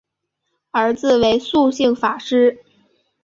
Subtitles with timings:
[0.71, 2.59] 儿子为素性法师。